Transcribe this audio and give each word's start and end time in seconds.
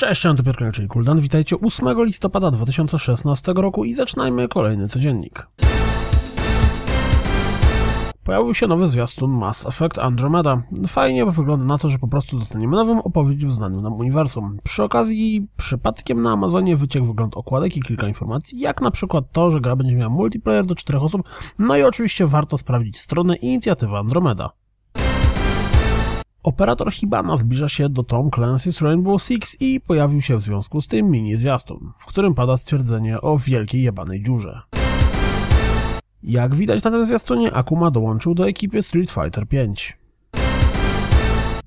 Cześć, 0.00 0.26
Antypiotr, 0.26 0.64
czyli 0.72 0.88
Kuldan. 0.88 1.20
Witajcie 1.20 1.56
8 1.60 2.04
listopada 2.04 2.50
2016 2.50 3.52
roku 3.56 3.84
i 3.84 3.94
zaczynajmy 3.94 4.48
kolejny 4.48 4.88
codziennik. 4.88 5.46
Pojawił 8.24 8.54
się 8.54 8.66
nowy 8.66 8.86
zwiastun 8.86 9.30
Mass 9.30 9.66
Effect 9.66 9.98
Andromeda. 9.98 10.62
Fajnie, 10.88 11.26
bo 11.26 11.32
wygląda 11.32 11.64
na 11.64 11.78
to, 11.78 11.88
że 11.88 11.98
po 11.98 12.08
prostu 12.08 12.38
dostaniemy 12.38 12.76
nową 12.76 13.02
opowieść 13.02 13.46
w 13.46 13.52
znanym 13.52 13.82
nam 13.82 13.92
uniwersum. 13.92 14.58
Przy 14.64 14.82
okazji, 14.82 15.46
przypadkiem 15.56 16.22
na 16.22 16.32
Amazonie 16.32 16.76
wyciekł 16.76 17.06
wygląd 17.06 17.36
okładek 17.36 17.76
i 17.76 17.80
kilka 17.80 18.08
informacji, 18.08 18.60
jak 18.60 18.80
na 18.80 18.90
przykład 18.90 19.24
to, 19.32 19.50
że 19.50 19.60
gra 19.60 19.76
będzie 19.76 19.94
miała 19.96 20.10
multiplayer 20.10 20.66
do 20.66 20.74
czterech 20.74 21.02
osób, 21.02 21.22
no 21.58 21.76
i 21.76 21.82
oczywiście 21.82 22.26
warto 22.26 22.58
sprawdzić 22.58 22.98
stronę 23.00 23.36
inicjatywy 23.36 23.96
Andromeda. 23.96 24.50
Operator 26.42 26.92
Hibana 26.92 27.36
zbliża 27.36 27.68
się 27.68 27.88
do 27.88 28.02
Tom 28.02 28.30
Clancy's 28.30 28.84
Rainbow 28.84 29.22
Six 29.22 29.56
i 29.60 29.80
pojawił 29.80 30.22
się 30.22 30.36
w 30.36 30.40
związku 30.40 30.80
z 30.80 30.88
tym 30.88 31.10
mini 31.10 31.36
zwiastun, 31.36 31.92
w 31.98 32.06
którym 32.06 32.34
pada 32.34 32.56
stwierdzenie 32.56 33.20
o 33.20 33.38
wielkiej 33.38 33.82
jebanej 33.82 34.22
dziurze. 34.22 34.60
Jak 36.22 36.54
widać 36.54 36.82
na 36.82 36.90
tym 36.90 37.06
zwiastunie, 37.06 37.52
Akuma 37.52 37.90
dołączył 37.90 38.34
do 38.34 38.48
ekipy 38.48 38.82
Street 38.82 39.10
Fighter 39.10 39.46
V. 39.46 39.66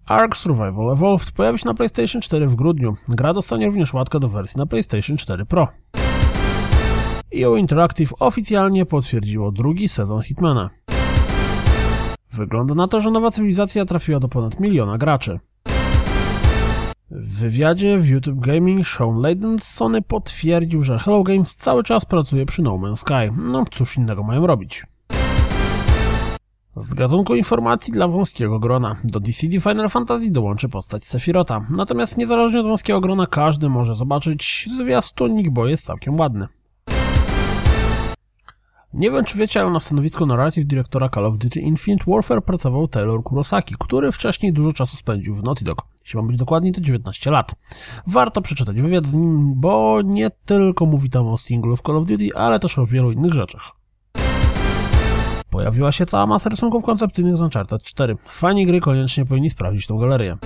Ark 0.06 0.38
Survival 0.38 0.92
Evolved 0.92 1.32
pojawi 1.32 1.60
się 1.60 1.66
na 1.66 1.74
PlayStation 1.74 2.22
4 2.22 2.48
w 2.48 2.56
grudniu. 2.56 2.96
Gra 3.08 3.34
dostanie 3.34 3.66
również 3.66 3.94
łatkę 3.94 4.20
do 4.20 4.30
wersji 4.30 4.58
na 4.58 4.66
PlayStation 4.66 5.18
4 5.18 5.46
Pro. 5.46 5.68
EO 7.36 7.56
Interactive 7.58 8.14
oficjalnie 8.20 8.86
potwierdziło 8.86 9.52
drugi 9.52 9.90
sezon 9.90 10.22
Hitmana. 10.22 10.70
Wygląda 12.34 12.76
na 12.76 12.88
to, 12.88 13.02
że 13.02 13.12
nowa 13.12 13.32
cywilizacja 13.32 13.86
trafiła 13.86 14.20
do 14.20 14.28
ponad 14.28 14.60
miliona 14.60 14.98
graczy. 14.98 15.40
W 17.12 17.40
wywiadzie 17.40 17.98
w 17.98 18.08
YouTube 18.08 18.40
Gaming 18.40 18.88
Sean 18.88 19.22
Layden 19.22 19.60
z 19.60 19.64
Sony 19.64 20.02
potwierdził, 20.02 20.82
że 20.82 21.00
Hello 21.00 21.24
Games 21.24 21.56
cały 21.56 21.84
czas 21.84 22.06
pracuje 22.06 22.46
przy 22.46 22.62
No 22.62 22.72
Man's 22.72 22.96
Sky. 22.96 23.36
No 23.38 23.66
cóż 23.72 23.98
innego 23.98 24.24
mają 24.24 24.48
robić. 24.48 24.84
Z 26.76 26.94
gatunku 26.94 27.36
informacji 27.36 27.94
dla 27.94 28.08
wąskiego 28.08 28.60
grona 28.60 28.96
do 29.04 29.20
DCD 29.20 29.60
Final 29.60 29.90
Fantasy 29.90 30.32
dołączy 30.32 30.70
postać 30.70 31.06
Sephirota. 31.06 31.68
Natomiast 31.70 32.18
niezależnie 32.18 32.60
od 32.60 32.66
wąskiego 32.66 33.02
grona 33.02 33.28
każdy 33.28 33.70
może 33.70 33.96
zobaczyć 33.96 34.70
zwiastunik, 34.78 35.50
bo 35.50 35.68
jest 35.68 35.86
całkiem 35.86 36.20
ładny. 36.20 36.48
Nie 38.94 39.12
wiem, 39.12 39.26
czy 39.26 39.38
wiecie, 39.38 39.62
ale 39.62 39.70
na 39.70 39.80
stanowisku 39.80 40.26
narrative 40.26 40.68
dyrektora 40.68 41.10
Call 41.10 41.26
of 41.26 41.38
Duty 41.38 41.60
Infinite 41.60 42.06
Warfare 42.08 42.44
pracował 42.44 42.88
Taylor 42.88 43.24
Kurosaki, 43.24 43.76
który 43.80 44.12
wcześniej 44.12 44.54
dużo 44.54 44.74
czasu 44.74 44.98
spędził 44.98 45.36
w 45.36 45.44
Naughty 45.44 45.66
Dog. 45.66 45.82
Jeśli 46.02 46.18
mam 46.18 46.28
być 46.28 46.38
dokładni, 46.38 46.72
to 46.72 46.82
19 46.82 47.32
lat. 47.32 47.56
Warto 48.08 48.42
przeczytać 48.42 48.82
wywiad 48.82 49.06
z 49.06 49.14
nim, 49.14 49.54
bo 49.56 50.02
nie 50.06 50.32
tylko 50.46 50.86
mówi 50.86 51.10
tam 51.10 51.28
o 51.28 51.38
singlu 51.38 51.78
w 51.78 51.82
Call 51.82 51.98
of 51.98 52.08
Duty, 52.08 52.36
ale 52.36 52.60
też 52.60 52.80
o 52.80 52.86
wielu 52.86 53.12
innych 53.12 53.34
rzeczach. 53.34 53.72
Pojawiła 55.50 55.92
się 55.92 56.06
cała 56.06 56.28
masa 56.28 56.50
rysunków 56.50 56.84
koncepcyjnych 56.84 57.38
z 57.38 57.42
Uncharted 57.42 57.84
4. 57.84 58.18
Fani 58.26 58.66
gry 58.66 58.82
koniecznie 58.82 59.26
powinni 59.26 59.50
sprawdzić 59.50 59.88
tą 59.88 59.98
galerię. 59.98 60.38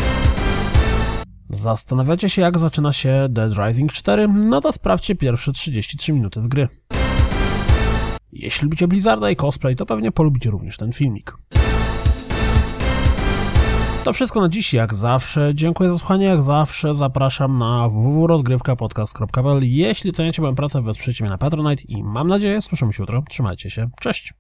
Zastanawiacie 1.50 2.30
się, 2.30 2.42
jak 2.42 2.60
zaczyna 2.60 2.94
się 2.94 3.28
Dead 3.30 3.54
Rising 3.58 3.94
4? 3.94 4.28
No 4.28 4.62
to 4.62 4.74
sprawdźcie 4.74 5.16
pierwsze 5.16 5.52
33 5.52 6.14
minuty 6.14 6.42
z 6.42 6.48
gry. 6.48 6.68
Jeśli 8.40 8.66
lubicie 8.66 8.88
Blizzarda 8.88 9.32
i 9.32 9.36
cosplay, 9.36 9.76
to 9.76 9.86
pewnie 9.86 10.12
polubicie 10.12 10.50
również 10.50 10.78
ten 10.78 10.94
filmik. 10.94 11.34
To 14.04 14.14
wszystko 14.14 14.42
na 14.42 14.50
dziś, 14.50 14.74
jak 14.74 14.94
zawsze. 14.94 15.52
Dziękuję 15.56 15.90
za 15.90 15.98
słuchanie, 15.98 16.26
jak 16.26 16.42
zawsze 16.42 16.94
zapraszam 16.94 17.58
na 17.58 17.90
www.rozgrywkapodcast.pl 17.90 19.60
Jeśli 19.64 20.14
cenicie 20.14 20.42
moją 20.42 20.56
pracę, 20.56 20.82
wesprzyjcie 20.82 21.24
mnie 21.24 21.32
na 21.32 21.38
Patronite 21.38 21.84
i 21.84 22.04
mam 22.04 22.28
nadzieję, 22.28 22.62
słyszymy 22.62 22.94
się 22.94 23.04
jutro. 23.04 23.24
Trzymajcie 23.30 23.70
się, 23.70 23.90
cześć! 24.00 24.34